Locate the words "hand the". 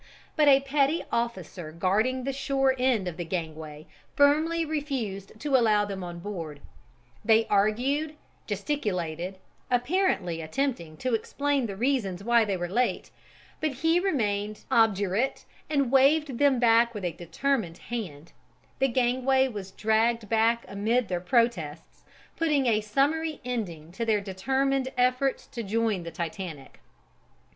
17.77-18.87